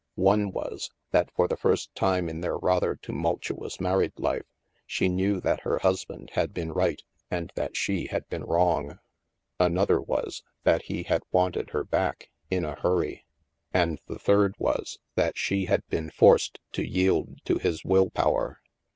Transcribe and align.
One 0.15 0.51
was, 0.51 0.89
that 1.11 1.29
for 1.35 1.47
the 1.47 1.55
first 1.55 1.93
time 1.93 2.27
in 2.27 2.41
their 2.41 2.57
rather 2.57 2.95
tumultuous 2.95 3.79
married 3.79 4.13
life, 4.17 4.47
she 4.87 5.07
knew 5.07 5.39
that 5.41 5.59
her 5.59 5.77
husband 5.77 6.31
had 6.33 6.55
been 6.55 6.71
right 6.71 6.99
and 7.29 7.51
that 7.53 7.77
she 7.77 8.07
had 8.07 8.27
been 8.27 8.43
wrong. 8.43 8.97
THE 9.59 9.69
MAELSTROM 9.69 9.75
267 9.75 9.75
Another 9.75 10.01
was, 10.01 10.43
that 10.63 10.81
he 10.85 11.03
had 11.03 11.21
wanted 11.31 11.69
her 11.69 11.83
back, 11.83 12.31
in 12.49 12.65
a 12.65 12.79
hurry. 12.81 13.25
And 13.75 14.01
the 14.07 14.17
third 14.17 14.55
was, 14.57 14.97
that 15.13 15.37
she 15.37 15.65
had 15.65 15.87
been 15.87 16.09
forced 16.09 16.57
to 16.71 16.83
yield 16.83 17.37
to 17.45 17.59
his 17.59 17.85
will 17.85 18.09
power. 18.09 18.59